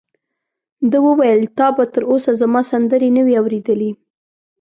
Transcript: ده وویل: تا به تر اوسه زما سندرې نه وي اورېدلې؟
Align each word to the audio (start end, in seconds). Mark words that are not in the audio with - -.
ده 0.91 0.97
وویل: 1.07 1.41
تا 1.57 1.67
به 1.75 1.83
تر 1.93 2.03
اوسه 2.11 2.31
زما 2.41 2.61
سندرې 2.71 3.09
نه 3.17 3.21
وي 3.25 3.35
اورېدلې؟ 3.41 3.91